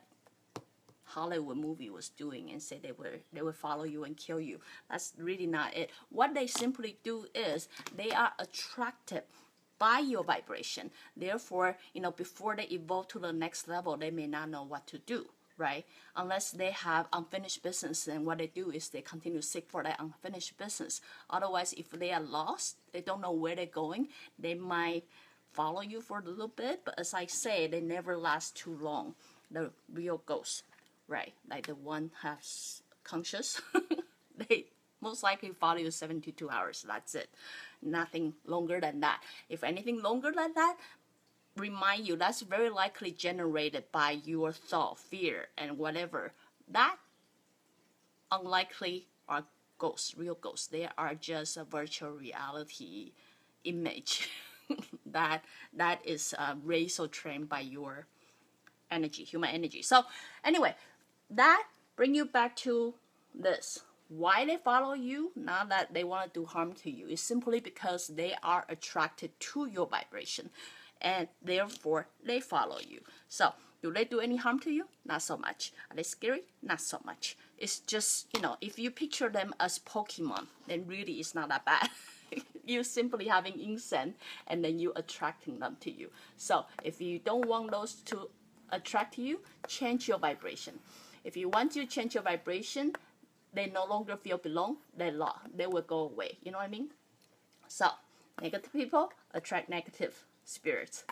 Hollywood 1.06 1.58
movie 1.58 1.90
was 1.90 2.10
doing 2.10 2.52
and 2.52 2.62
say 2.62 2.80
they 2.82 2.92
were 2.92 3.20
they 3.32 3.42
would 3.42 3.56
follow 3.56 3.84
you 3.84 4.04
and 4.04 4.18
kill 4.18 4.40
you. 4.40 4.60
That's 4.90 5.14
really 5.18 5.48
not 5.48 5.76
it. 5.76 5.92
What 6.10 6.34
they 6.34 6.48
simply 6.48 6.98
do 7.04 7.26
is 7.34 7.70
they 7.96 8.12
are 8.12 8.34
attracted 8.40 9.24
by 9.78 10.00
your 10.00 10.24
vibration. 10.24 10.92
Therefore, 11.16 11.78
you 11.94 12.02
know, 12.02 12.12
before 12.12 12.56
they 12.56 12.68
evolve 12.72 13.08
to 13.10 13.20
the 13.20 13.34
next 13.34 13.68
level, 13.68 13.98
they 13.98 14.12
may 14.12 14.28
not 14.28 14.50
know 14.50 14.64
what 14.64 14.88
to 14.88 14.98
do 15.00 15.28
right? 15.58 15.86
Unless 16.16 16.52
they 16.52 16.72
have 16.72 17.08
unfinished 17.14 17.64
business, 17.64 18.04
then 18.04 18.26
what 18.26 18.40
they 18.40 18.48
do 18.48 18.72
is 18.72 18.90
they 18.90 19.02
continue 19.02 19.40
to 19.40 19.48
seek 19.48 19.70
for 19.70 19.84
that 19.84 20.00
unfinished 20.00 20.58
business. 20.58 21.02
Otherwise, 21.30 21.74
if 21.78 21.92
they 21.92 22.12
are 22.12 22.22
lost, 22.22 22.78
they 22.92 23.02
don't 23.02 23.22
know 23.22 23.32
where 23.32 23.56
they're 23.56 23.66
going, 23.66 24.10
they 24.38 24.54
might 24.54 25.04
follow 25.54 25.82
you 25.82 26.02
for 26.02 26.20
a 26.20 26.24
little 26.24 26.50
bit, 26.50 26.82
but 26.84 27.00
as 27.00 27.14
I 27.14 27.26
say, 27.28 27.68
they 27.68 27.80
never 27.80 28.18
last 28.18 28.58
too 28.58 28.78
long. 28.82 29.16
The 29.50 29.72
real 29.94 30.22
ghosts, 30.26 30.64
right? 31.08 31.34
Like 31.50 31.68
the 31.68 31.76
one 31.76 32.12
has 32.22 32.82
conscious, 33.04 33.62
they 34.50 34.66
most 35.02 35.24
likely 35.24 35.50
follow 35.52 35.78
you 35.78 35.92
72 35.92 36.50
hours. 36.50 36.86
That's 36.88 37.16
it. 37.16 37.30
Nothing 37.82 38.34
longer 38.46 38.80
than 38.80 39.02
that. 39.02 39.22
If 39.50 39.64
anything 39.64 40.02
longer 40.02 40.32
than 40.36 40.54
that, 40.56 40.78
remind 41.58 42.08
you 42.08 42.16
that's 42.16 42.42
very 42.42 42.70
likely 42.70 43.12
generated 43.12 43.86
by 43.92 44.12
your 44.26 44.52
thought, 44.52 44.98
fear, 44.98 45.48
and 45.58 45.78
whatever. 45.78 46.34
That 46.70 46.98
unlikely 48.32 49.08
are 49.30 49.44
ghosts, 49.78 50.18
real 50.18 50.36
ghosts. 50.36 50.68
They 50.68 50.88
are 50.98 51.16
just 51.16 51.58
a 51.58 51.64
virtual 51.64 52.12
reality 52.12 53.12
image 53.64 54.30
that 55.06 55.44
that 55.74 56.00
is 56.06 56.34
uh, 56.38 56.56
raised 56.64 57.00
or 57.00 57.08
trained 57.08 57.50
by 57.50 57.62
your 57.62 58.08
energy, 58.92 59.24
human 59.24 59.50
energy. 59.52 59.82
So 59.82 60.04
anyway, 60.44 60.76
that 61.30 61.64
bring 61.96 62.16
you 62.16 62.26
back 62.26 62.56
to 62.58 62.94
this. 63.34 63.80
Why 64.08 64.46
they 64.46 64.58
follow 64.58 64.94
you? 64.94 65.32
Not 65.36 65.70
that 65.70 65.94
they 65.94 66.04
want 66.04 66.34
to 66.34 66.40
do 66.40 66.46
harm 66.46 66.74
to 66.84 66.92
you. 66.92 67.08
It's 67.10 67.22
simply 67.22 67.60
because 67.60 68.08
they 68.08 68.36
are 68.44 68.66
attracted 68.70 69.32
to 69.40 69.66
your 69.66 69.88
vibration 69.88 70.52
and 71.02 71.28
therefore 71.42 72.08
they 72.24 72.40
follow 72.40 72.80
you. 72.80 73.02
So, 73.28 73.54
do 73.82 73.92
they 73.94 74.06
do 74.06 74.20
any 74.20 74.38
harm 74.38 74.60
to 74.62 74.72
you? 74.72 74.86
Not 75.06 75.22
so 75.22 75.38
much. 75.38 75.72
Are 75.92 75.96
they 75.96 76.04
scary? 76.04 76.44
Not 76.64 76.82
so 76.82 77.00
much. 77.06 77.38
It's 77.58 77.80
just, 77.80 78.28
you 78.34 78.42
know, 78.42 78.58
if 78.62 78.80
you 78.80 78.90
picture 78.90 79.30
them 79.30 79.54
as 79.60 79.80
Pokemon, 79.80 80.48
then 80.68 80.86
really 80.88 81.14
it's 81.14 81.36
not 81.36 81.50
that 81.50 81.66
bad. 81.66 81.90
you 82.66 82.84
simply 82.84 83.28
having 83.28 83.60
incense 83.60 84.16
and 84.48 84.64
then 84.64 84.80
you 84.80 84.92
attracting 84.96 85.60
them 85.60 85.78
to 85.82 85.92
you. 85.92 86.10
So, 86.38 86.66
if 86.84 87.02
you 87.02 87.20
don't 87.20 87.48
want 87.48 87.72
those 87.72 87.94
to 88.06 88.30
attract 88.72 89.18
you, 89.18 89.42
change 89.68 90.08
your 90.08 90.18
vibration. 90.18 90.80
If 91.26 91.36
you 91.36 91.50
want 91.50 91.72
to 91.72 91.88
change 91.88 92.14
your 92.14 92.22
vibration, 92.22 92.94
they 93.52 93.66
no 93.66 93.84
longer 93.84 94.16
feel 94.16 94.38
belong, 94.38 94.78
they 94.96 95.10
law, 95.10 95.40
they 95.54 95.66
will 95.66 95.82
go 95.82 95.98
away. 95.98 96.38
You 96.44 96.52
know 96.52 96.60
what 96.60 96.66
I 96.66 96.70
mean? 96.70 96.90
So, 97.68 97.90
negative 98.40 98.72
people 98.72 99.12
attract 99.34 99.68
negative 99.68 100.24
spirits. 100.46 101.04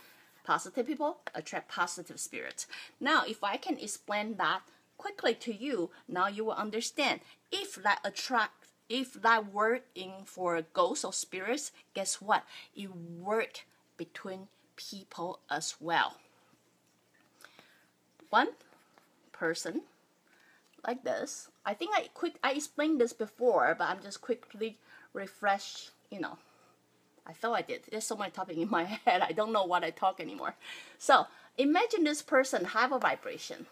Positive 0.43 0.85
people 0.85 1.17
attract 1.33 1.67
positive 1.71 2.19
spirits. 2.19 2.67
Now, 2.99 3.23
if 3.27 3.43
I 3.43 3.57
can 3.57 3.79
explain 3.79 4.35
that 4.37 4.61
quickly 4.99 5.33
to 5.33 5.51
you, 5.51 5.89
now 6.07 6.27
you 6.27 6.45
will 6.45 6.53
understand. 6.53 7.21
If 7.51 7.73
that 7.81 7.99
attract, 8.03 8.67
if 8.87 9.13
that 9.13 9.51
work 9.51 9.81
in 9.95 10.11
for 10.25 10.61
ghosts 10.61 11.03
or 11.03 11.11
spirits, 11.11 11.71
guess 11.95 12.21
what? 12.21 12.43
It 12.75 12.95
work 12.95 13.65
between 13.97 14.47
people 14.75 15.39
as 15.49 15.75
well. 15.79 16.17
One 18.29 18.49
person 19.31 19.81
like 20.85 21.03
this. 21.03 21.49
I 21.65 21.73
think 21.73 21.91
I 21.95 22.09
quick 22.13 22.35
I 22.43 22.51
explained 22.53 22.99
this 22.99 23.13
before, 23.13 23.75
but 23.77 23.89
I'm 23.89 24.01
just 24.01 24.21
quickly 24.21 24.77
refresh, 25.13 25.89
you 26.09 26.19
know, 26.19 26.37
I 27.25 27.33
thought 27.33 27.53
I 27.53 27.61
did. 27.61 27.81
There's 27.89 28.05
so 28.05 28.17
many 28.17 28.31
topics 28.31 28.59
in 28.59 28.69
my 28.69 28.83
head. 29.05 29.21
I 29.21 29.31
don't 29.31 29.53
know 29.53 29.63
what 29.63 29.83
I 29.83 29.91
talk 29.91 30.19
anymore. 30.19 30.55
So 30.97 31.27
imagine 31.57 32.03
this 32.03 32.21
person 32.21 32.65
have 32.65 32.91
a 32.91 32.99
vibration 32.99 33.67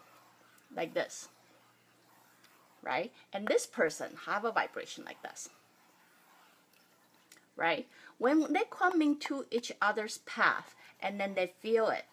like 0.74 0.94
this, 0.94 1.28
right? 2.82 3.12
And 3.32 3.46
this 3.46 3.66
person 3.66 4.12
have 4.26 4.44
a 4.44 4.52
vibration 4.52 5.04
like 5.04 5.22
this, 5.22 5.50
right? 7.56 7.86
When 8.18 8.52
they 8.52 8.62
come 8.70 9.02
into 9.02 9.44
each 9.50 9.72
other's 9.82 10.18
path 10.18 10.74
and 11.00 11.20
then 11.20 11.34
they 11.34 11.52
feel 11.60 11.88
it, 11.88 12.04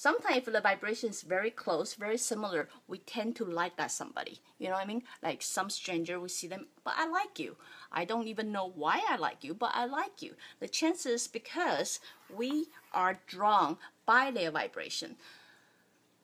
sometimes 0.00 0.38
if 0.38 0.46
the 0.46 0.60
vibration 0.62 1.10
is 1.10 1.20
very 1.20 1.50
close, 1.50 1.92
very 1.92 2.16
similar, 2.16 2.70
we 2.88 2.96
tend 2.96 3.36
to 3.36 3.44
like 3.44 3.76
that 3.76 3.90
somebody. 3.92 4.38
You 4.58 4.68
know 4.68 4.72
what 4.72 4.84
I 4.84 4.86
mean? 4.86 5.02
Like 5.22 5.42
some 5.42 5.68
stranger, 5.68 6.18
we 6.18 6.30
see 6.30 6.46
them, 6.46 6.68
but 6.84 6.94
I 6.96 7.06
like 7.06 7.38
you. 7.38 7.56
I 7.92 8.06
don't 8.06 8.26
even 8.26 8.50
know 8.50 8.72
why 8.74 9.02
I 9.06 9.16
like 9.16 9.44
you, 9.44 9.52
but 9.52 9.72
I 9.74 9.84
like 9.84 10.22
you. 10.22 10.36
The 10.58 10.68
chances 10.68 11.28
because 11.28 12.00
we 12.34 12.68
are 12.94 13.20
drawn 13.26 13.76
by 14.06 14.30
their 14.30 14.50
vibration. 14.50 15.16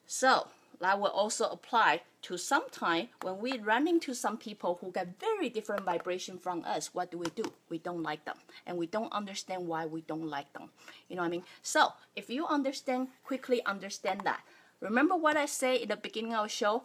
So 0.07 0.47
that 0.79 0.99
will 0.99 1.07
also 1.07 1.45
apply 1.49 2.01
to 2.23 2.37
sometime 2.37 3.07
when 3.21 3.39
we 3.39 3.57
run 3.59 3.87
into 3.87 4.13
some 4.13 4.37
people 4.37 4.77
who 4.79 4.91
get 4.91 5.19
very 5.19 5.49
different 5.49 5.83
vibration 5.83 6.37
from 6.37 6.63
us. 6.65 6.93
What 6.93 7.11
do 7.11 7.17
we 7.17 7.27
do? 7.35 7.51
We 7.69 7.79
don't 7.79 8.03
like 8.03 8.25
them, 8.25 8.37
and 8.65 8.77
we 8.77 8.87
don't 8.87 9.11
understand 9.11 9.67
why 9.67 9.85
we 9.85 10.01
don't 10.01 10.27
like 10.27 10.51
them. 10.53 10.69
You 11.09 11.15
know 11.15 11.23
what 11.23 11.29
I 11.29 11.31
mean? 11.31 11.43
So 11.61 11.93
if 12.15 12.29
you 12.29 12.45
understand 12.47 13.09
quickly, 13.23 13.65
understand 13.65 14.21
that. 14.25 14.41
Remember 14.79 15.15
what 15.15 15.37
I 15.37 15.45
say 15.47 15.77
in 15.77 15.89
the 15.89 15.97
beginning 15.97 16.35
of 16.35 16.45
the 16.45 16.49
show? 16.49 16.83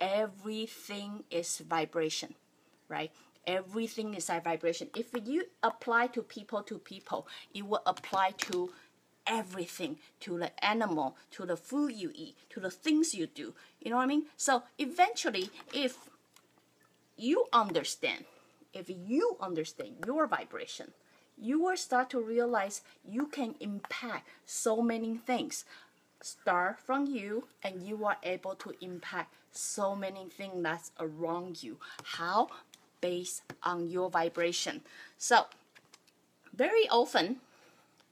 Everything 0.00 1.24
is 1.30 1.58
vibration, 1.58 2.34
right? 2.88 3.10
Everything 3.46 4.14
is 4.14 4.28
a 4.28 4.40
vibration. 4.40 4.88
If 4.94 5.08
you 5.24 5.44
apply 5.62 6.08
to 6.08 6.22
people 6.22 6.62
to 6.64 6.78
people, 6.78 7.26
it 7.54 7.66
will 7.66 7.82
apply 7.86 8.32
to 8.50 8.70
everything 9.26 9.98
to 10.20 10.38
the 10.38 10.64
animal, 10.64 11.16
to 11.32 11.46
the 11.46 11.56
food 11.56 11.92
you 11.92 12.10
eat, 12.14 12.36
to 12.50 12.60
the 12.60 12.70
things 12.70 13.14
you 13.14 13.26
do. 13.26 13.54
You 13.80 13.90
know 13.90 13.96
what 13.96 14.02
I 14.02 14.06
mean? 14.06 14.24
So 14.36 14.62
eventually, 14.78 15.50
if 15.72 15.96
you 17.16 17.46
understand, 17.52 18.24
if 18.72 18.88
you 18.88 19.36
understand 19.40 19.96
your 20.06 20.26
vibration, 20.26 20.92
you 21.36 21.62
will 21.62 21.76
start 21.76 22.10
to 22.10 22.20
realize 22.20 22.82
you 23.04 23.26
can 23.26 23.54
impact 23.60 24.28
so 24.44 24.82
many 24.82 25.16
things. 25.16 25.64
Start 26.20 26.78
from 26.78 27.06
you, 27.06 27.44
and 27.62 27.82
you 27.82 28.04
are 28.04 28.18
able 28.22 28.54
to 28.56 28.74
impact 28.82 29.34
so 29.52 29.96
many 29.96 30.28
things 30.28 30.62
that's 30.62 30.90
around 31.00 31.62
you. 31.62 31.78
How? 32.04 32.48
Based 33.00 33.42
on 33.62 33.88
your 33.88 34.10
vibration. 34.10 34.82
So, 35.16 35.46
very 36.54 36.86
often, 36.90 37.40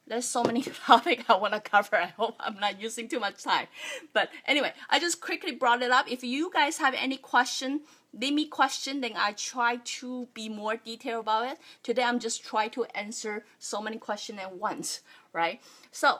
there's 0.08 0.24
so 0.24 0.42
many 0.42 0.62
topics 0.86 1.24
I 1.28 1.36
want 1.36 1.54
to 1.54 1.60
cover. 1.60 1.96
I 1.96 2.06
hope 2.06 2.36
I'm 2.40 2.58
not 2.58 2.80
using 2.80 3.08
too 3.08 3.20
much 3.20 3.42
time. 3.42 3.66
But 4.12 4.30
anyway, 4.46 4.72
I 4.90 4.98
just 4.98 5.20
quickly 5.20 5.52
brought 5.54 5.82
it 5.82 5.90
up. 5.90 6.10
If 6.10 6.24
you 6.24 6.50
guys 6.52 6.78
have 6.78 6.94
any 6.96 7.16
question, 7.16 7.82
leave 8.12 8.34
me 8.34 8.46
question, 8.46 9.00
then 9.00 9.12
I 9.16 9.32
try 9.32 9.76
to 9.76 10.28
be 10.34 10.48
more 10.48 10.76
detailed 10.76 11.24
about 11.24 11.52
it. 11.52 11.58
Today 11.82 12.02
I'm 12.02 12.18
just 12.18 12.44
trying 12.44 12.70
to 12.70 12.84
answer 12.94 13.44
so 13.58 13.80
many 13.80 13.98
questions 13.98 14.40
at 14.40 14.56
once, 14.56 15.00
right? 15.32 15.60
So 15.92 16.18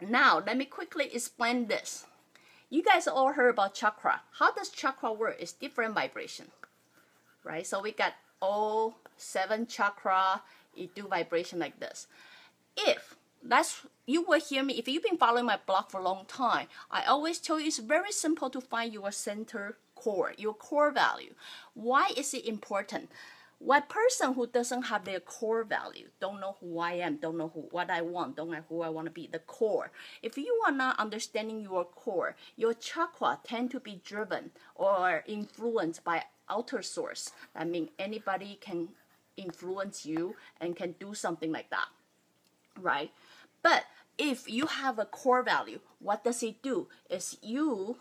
now 0.00 0.42
let 0.44 0.56
me 0.56 0.64
quickly 0.64 1.10
explain 1.12 1.66
this. 1.66 2.06
You 2.70 2.82
guys 2.82 3.06
all 3.06 3.32
heard 3.32 3.50
about 3.50 3.74
chakra. 3.74 4.22
How 4.38 4.52
does 4.52 4.70
chakra 4.70 5.12
work? 5.12 5.36
It's 5.38 5.52
different 5.52 5.94
vibration, 5.94 6.46
right? 7.44 7.66
So 7.66 7.80
we 7.80 7.92
got 7.92 8.14
all 8.40 8.96
seven 9.16 9.66
chakra, 9.66 10.42
it 10.76 10.94
do 10.94 11.06
vibration 11.06 11.58
like 11.60 11.78
this 11.78 12.08
if 12.76 13.16
that's 13.42 13.82
you 14.06 14.22
will 14.22 14.40
hear 14.40 14.62
me 14.62 14.74
if 14.74 14.88
you've 14.88 15.02
been 15.02 15.18
following 15.18 15.44
my 15.44 15.58
blog 15.66 15.90
for 15.90 16.00
a 16.00 16.02
long 16.02 16.24
time 16.26 16.66
i 16.90 17.02
always 17.04 17.38
tell 17.38 17.60
you 17.60 17.66
it's 17.66 17.78
very 17.78 18.12
simple 18.12 18.48
to 18.48 18.60
find 18.60 18.92
your 18.92 19.12
center 19.12 19.76
core 19.94 20.34
your 20.36 20.54
core 20.54 20.90
value. 20.90 21.34
Why 21.74 22.10
is 22.16 22.34
it 22.34 22.44
important? 22.44 23.10
What 23.58 23.88
person 23.88 24.34
who 24.34 24.46
doesn't 24.46 24.84
have 24.84 25.04
their 25.04 25.20
core 25.20 25.64
value 25.64 26.08
don't 26.20 26.40
know 26.40 26.56
who 26.60 26.78
i 26.78 26.92
am 26.92 27.16
don't 27.16 27.38
know 27.38 27.50
who, 27.54 27.62
what 27.70 27.88
i 27.88 28.02
want 28.02 28.36
don't 28.36 28.50
know 28.50 28.64
who 28.68 28.82
i 28.82 28.90
want 28.90 29.06
to 29.06 29.10
be 29.10 29.26
the 29.26 29.38
core. 29.38 29.90
If 30.22 30.36
you 30.36 30.60
are 30.66 30.72
not 30.72 30.98
understanding 30.98 31.60
your 31.60 31.84
core 31.84 32.36
your 32.56 32.74
chakra 32.74 33.38
tend 33.44 33.70
to 33.70 33.80
be 33.80 34.02
driven 34.04 34.50
or 34.74 35.24
influenced 35.26 36.04
by 36.04 36.24
outer 36.50 36.82
source. 36.82 37.30
I 37.54 37.64
mean 37.64 37.88
anybody 37.98 38.58
can 38.60 38.88
influence 39.36 40.04
you 40.04 40.36
and 40.60 40.76
can 40.76 40.94
do 41.00 41.14
something 41.14 41.50
like 41.50 41.70
that, 41.70 41.88
right? 42.80 43.10
But 43.62 43.84
if 44.18 44.48
you 44.48 44.66
have 44.66 44.98
a 44.98 45.04
core 45.04 45.42
value, 45.42 45.80
what 45.98 46.24
does 46.24 46.42
it 46.42 46.62
do? 46.62 46.88
Is 47.10 47.36
you 47.42 47.96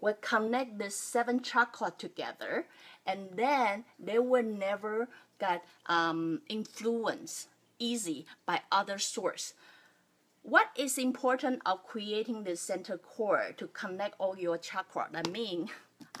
will 0.00 0.16
connect 0.20 0.78
the 0.78 0.90
seven 0.90 1.40
chakra 1.42 1.92
together, 1.96 2.66
and 3.06 3.30
then 3.34 3.84
they 3.98 4.18
will 4.18 4.42
never 4.42 5.08
get 5.40 5.64
um, 5.86 6.40
influenced 6.48 7.48
easy 7.78 8.26
by 8.46 8.60
other 8.70 8.98
source. 8.98 9.54
What 10.42 10.68
is 10.76 10.98
important 10.98 11.60
of 11.66 11.84
creating 11.84 12.44
the 12.44 12.56
center 12.56 12.96
core 12.96 13.52
to 13.56 13.66
connect 13.68 14.14
all 14.18 14.38
your 14.38 14.56
chakra? 14.56 15.08
I 15.12 15.28
mean, 15.28 15.68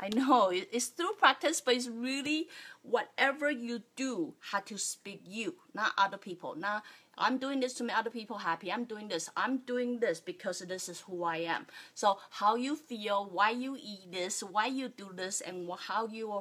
I 0.00 0.08
know 0.10 0.50
it's 0.52 0.86
through 0.86 1.12
practice, 1.18 1.60
but 1.60 1.74
it's 1.74 1.88
really 1.88 2.48
whatever 2.82 3.50
you 3.50 3.82
do 3.96 4.34
had 4.52 4.66
to 4.66 4.78
speak 4.78 5.22
you, 5.26 5.56
not 5.74 5.92
other 5.98 6.16
people. 6.16 6.54
Now 6.54 6.82
I'm 7.16 7.38
doing 7.38 7.60
this 7.60 7.74
to 7.74 7.84
make 7.84 7.98
other 7.98 8.10
people 8.10 8.38
happy. 8.38 8.70
I'm 8.70 8.84
doing 8.84 9.08
this. 9.08 9.28
I'm 9.36 9.58
doing 9.58 9.98
this 9.98 10.20
because 10.20 10.60
this 10.60 10.88
is 10.88 11.00
who 11.00 11.24
I 11.24 11.38
am. 11.38 11.66
So 11.94 12.18
how 12.30 12.54
you 12.54 12.76
feel, 12.76 13.28
why 13.32 13.50
you 13.50 13.76
eat 13.76 14.12
this, 14.12 14.42
why 14.42 14.66
you 14.66 14.88
do 14.88 15.10
this, 15.14 15.40
and 15.40 15.68
how 15.78 16.06
you 16.06 16.40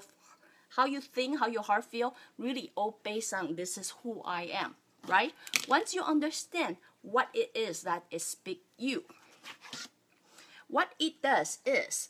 how 0.70 0.86
you 0.86 1.02
think, 1.02 1.40
how 1.40 1.48
your 1.48 1.64
heart 1.64 1.86
feel, 1.86 2.14
really 2.38 2.72
all 2.76 3.00
based 3.04 3.34
on 3.34 3.56
this 3.56 3.78
is 3.78 3.94
who 4.04 4.22
I 4.24 4.44
am, 4.54 4.76
right? 5.08 5.34
Once 5.68 5.94
you 5.96 6.04
understand 6.04 6.78
what 7.02 7.30
it 7.34 7.52
is 7.56 7.84
that 7.84 8.04
is 8.12 8.24
speak 8.24 8.64
you, 8.78 9.06
what 10.68 10.90
it 11.00 11.22
does 11.24 11.60
is 11.66 12.10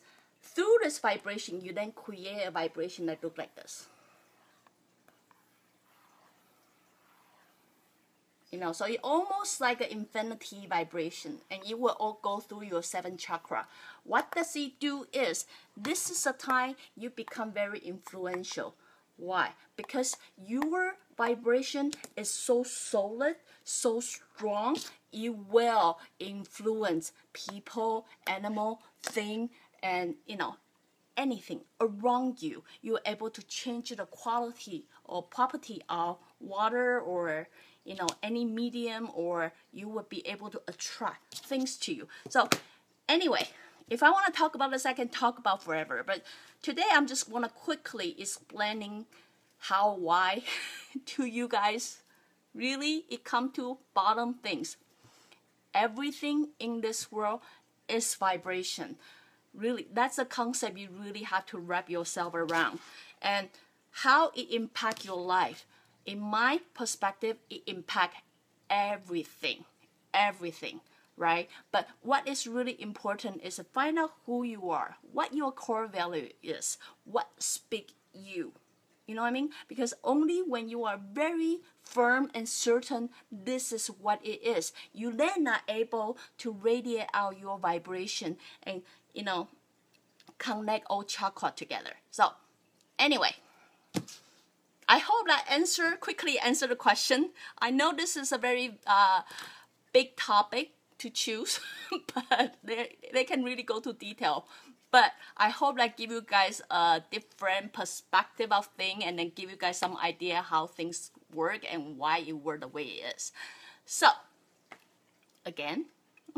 through 0.58 0.78
this 0.82 0.98
vibration, 0.98 1.62
you 1.62 1.72
then 1.72 1.92
create 1.92 2.44
a 2.48 2.50
vibration 2.50 3.06
that 3.06 3.24
look 3.24 3.38
like 3.38 3.54
this. 3.56 3.86
You 8.50 8.58
know, 8.58 8.72
so 8.72 8.86
it 8.86 9.00
almost 9.04 9.62
like 9.62 9.82
an 9.82 9.92
infinity 9.92 10.66
vibration, 10.68 11.38
and 11.52 11.62
it 11.64 11.78
will 11.78 11.96
all 12.00 12.20
go 12.24 12.40
through 12.40 12.64
your 12.64 12.82
seven 12.82 13.18
chakra. 13.18 13.68
What 14.04 14.32
does 14.32 14.56
it 14.56 14.80
do 14.80 15.06
is 15.14 15.46
this 15.76 16.10
is 16.10 16.26
a 16.26 16.34
time 16.34 16.76
you 16.96 17.12
become 17.12 17.52
very 17.52 17.78
influential. 17.78 18.74
Why? 19.18 19.52
Because 19.76 20.16
your 20.44 20.96
vibration 21.16 21.92
is 22.16 22.32
so 22.32 22.64
solid, 22.64 23.36
so 23.64 24.00
strong, 24.00 24.78
it 25.12 25.36
will 25.36 26.00
influence 26.20 27.12
people, 27.34 28.08
animal, 28.26 28.82
thing, 29.04 29.50
and 29.84 30.16
you 30.26 30.38
know 30.38 30.56
anything 31.16 31.62
around 31.82 32.42
you. 32.42 32.64
You're 32.82 33.02
able 33.06 33.30
to 33.32 33.42
change 33.44 33.90
the 33.90 34.06
quality 34.06 34.86
or 35.04 35.24
property 35.24 35.82
of 35.90 36.18
water 36.40 37.00
or 37.00 37.48
you 37.88 37.96
know 37.96 38.08
any 38.22 38.44
medium 38.46 39.10
or 39.14 39.54
you 39.72 39.88
would 39.88 40.10
be 40.10 40.26
able 40.28 40.50
to 40.50 40.62
attract 40.68 41.36
things 41.36 41.78
to 41.78 41.94
you 41.94 42.08
so 42.30 42.48
anyway 43.08 43.48
if 43.90 44.04
i 44.04 44.10
want 44.10 44.26
to 44.26 44.32
talk 44.32 44.54
about 44.54 44.72
this 44.72 44.86
i 44.86 44.94
can 44.94 45.08
talk 45.08 45.40
about 45.40 45.64
forever 45.64 46.04
but 46.06 46.22
today 46.62 46.84
i'm 46.92 47.08
just 47.08 47.32
want 47.32 47.46
to 47.46 47.50
quickly 47.50 48.14
explaining 48.20 49.06
how 49.58 49.96
why 49.96 50.44
to 51.06 51.26
you 51.26 51.48
guys 51.48 52.02
really 52.54 53.06
it 53.10 53.24
come 53.24 53.52
to 53.52 53.78
bottom 53.94 54.34
things 54.34 54.76
everything 55.74 56.50
in 56.60 56.82
this 56.82 57.10
world 57.10 57.40
is 57.88 58.14
vibration 58.16 58.98
really 59.58 59.88
that's 59.94 60.18
a 60.18 60.26
concept 60.26 60.78
you 60.78 60.90
really 61.04 61.24
have 61.24 61.46
to 61.48 61.58
wrap 61.58 61.90
yourself 61.90 62.34
around 62.34 62.80
and 63.22 63.50
how 63.92 64.30
it 64.36 64.52
impact 64.52 65.04
your 65.04 65.20
life 65.20 65.66
in 66.08 66.22
my 66.22 66.62
perspective, 66.74 67.38
it 67.50 67.62
impact 67.68 68.16
everything, 68.70 69.66
everything, 70.14 70.80
right? 71.18 71.50
But 71.72 71.88
what 72.02 72.28
is 72.28 72.48
really 72.48 72.82
important 72.82 73.42
is 73.44 73.58
to 73.58 73.66
find 73.66 74.00
out 74.00 74.14
who 74.26 74.44
you 74.44 74.72
are, 74.72 74.96
what 75.12 75.36
your 75.36 75.52
core 75.52 75.86
value 75.86 76.30
is, 76.42 76.78
what 77.04 77.28
speak 77.38 77.92
you. 78.14 78.54
You 79.06 79.16
know 79.16 79.22
what 79.22 79.30
I 79.30 79.32
mean? 79.32 79.50
Because 79.68 79.94
only 80.04 80.42
when 80.42 80.70
you 80.70 80.84
are 80.86 81.00
very 81.14 81.60
firm 81.82 82.30
and 82.34 82.48
certain 82.48 83.10
this 83.32 83.72
is 83.72 83.88
what 83.88 84.26
it 84.26 84.42
is, 84.44 84.74
you 84.94 85.12
then 85.12 85.48
are 85.48 85.62
able 85.68 86.18
to 86.40 86.52
radiate 86.52 87.08
out 87.14 87.40
your 87.40 87.58
vibration 87.58 88.38
and 88.64 88.82
you 89.14 89.24
know 89.24 89.48
connect 90.38 90.86
all 90.90 91.04
chakra 91.04 91.54
together. 91.56 91.94
So 92.12 92.30
anyway. 93.00 93.36
I 94.90 95.00
hope 95.00 95.28
that 95.28 95.46
answer 95.52 95.98
quickly 96.00 96.40
answer 96.40 96.66
the 96.66 96.76
question. 96.76 97.32
I 97.60 97.72
know 97.72 97.92
this 97.92 98.16
is 98.16 98.32
a 98.32 98.38
very 98.38 98.80
uh, 98.88 99.22
big 99.92 100.16
topic 100.16 100.72
to 101.00 101.10
choose, 101.10 101.60
but 102.14 102.56
they 102.64 102.96
they 103.12 103.24
can 103.26 103.44
really 103.44 103.64
go 103.64 103.80
to 103.82 103.92
detail. 103.92 104.48
But 104.90 105.12
I 105.36 105.50
hope 105.50 105.76
that 105.78 105.98
give 105.98 106.12
you 106.12 106.22
guys 106.22 106.62
a 106.72 107.04
different 107.12 107.74
perspective 107.74 108.54
of 108.54 108.68
thing, 108.78 109.04
and 109.04 109.20
then 109.20 109.34
give 109.36 109.50
you 109.52 109.58
guys 109.58 109.78
some 109.78 109.98
idea 109.98 110.42
how 110.42 110.68
things 110.68 111.12
work 111.34 111.68
and 111.70 111.98
why 111.98 112.20
it 112.20 112.40
work 112.40 112.62
the 112.62 112.70
way 112.70 112.84
it 112.84 113.16
is. 113.18 113.34
So, 113.86 114.08
again, 115.46 115.88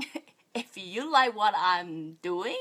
if 0.56 0.74
you 0.76 1.12
like 1.12 1.36
what 1.36 1.54
I'm 1.56 2.18
doing, 2.24 2.58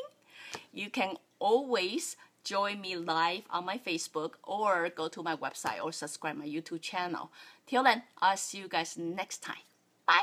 you 0.73 0.91
can 0.91 1.17
always 1.39 2.17
join 2.45 2.81
me 2.81 2.97
live 2.97 3.43
on 3.51 3.65
my 3.65 3.79
Facebook 3.79 4.33
or 4.43 4.89
go 4.89 5.09
to 5.09 5.23
my 5.23 5.37
website 5.37 5.83
or 5.83 5.93
subscribe 5.93 6.37
my 6.37 6.47
YouTube 6.47 6.81
channel. 6.81 7.31
Till 7.67 7.83
then, 7.83 8.03
I'll 8.21 8.37
see 8.37 8.59
you 8.59 8.69
guys 8.69 8.97
next 8.97 9.43
time. 9.43 9.65
Bye. 10.07 10.23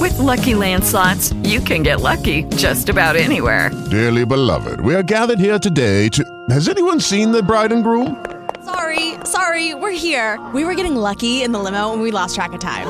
With 0.00 0.18
Lucky 0.18 0.54
Land 0.54 0.84
slots, 0.84 1.32
you 1.42 1.60
can 1.60 1.82
get 1.82 2.00
lucky 2.00 2.44
just 2.56 2.88
about 2.88 3.16
anywhere. 3.16 3.70
Dearly 3.90 4.24
beloved, 4.24 4.80
we 4.80 4.94
are 4.94 5.02
gathered 5.02 5.38
here 5.38 5.58
today 5.58 6.08
to. 6.10 6.24
Has 6.50 6.68
anyone 6.68 7.00
seen 7.00 7.32
the 7.32 7.42
bride 7.42 7.72
and 7.72 7.82
groom? 7.82 8.24
Sorry, 8.64 9.14
sorry, 9.24 9.74
we're 9.74 9.90
here. 9.90 10.40
We 10.54 10.64
were 10.64 10.74
getting 10.74 10.96
lucky 10.96 11.42
in 11.42 11.52
the 11.52 11.58
limo 11.58 11.92
and 11.92 12.00
we 12.00 12.10
lost 12.10 12.34
track 12.34 12.52
of 12.52 12.60
time. 12.60 12.86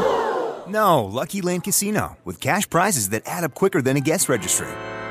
No, 0.67 1.05
Lucky 1.05 1.40
Land 1.40 1.64
Casino, 1.64 2.17
with 2.25 2.40
cash 2.40 2.69
prizes 2.69 3.11
that 3.11 3.23
add 3.27 3.45
up 3.45 3.55
quicker 3.55 3.83
than 3.83 3.97
a 3.97 4.01
guest 4.01 4.29
registry. 4.29 4.69